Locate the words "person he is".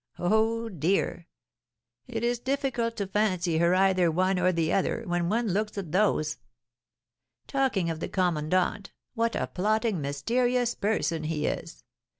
10.73-11.83